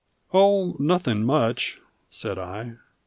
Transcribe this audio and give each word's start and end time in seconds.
"Oh, 0.33 0.75
nothing 0.79 1.23
much," 1.23 1.79
said 2.09 2.39
I. 2.39 2.77